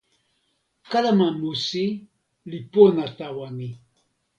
[0.91, 1.85] kalama musi
[2.49, 3.69] li pona tawa mi.